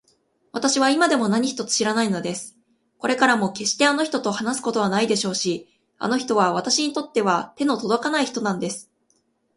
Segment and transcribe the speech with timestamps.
[0.51, 2.57] わたしは今でも何一つ知らないのです。
[2.97, 5.67] これからもけっしてあの人と話すことはないでしょうし、
[5.99, 8.89] あの人はわたしにとっては手のとどかない人なんです。